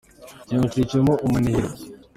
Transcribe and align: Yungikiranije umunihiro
Yungikiranije 0.51 1.15
umunihiro 1.25 1.69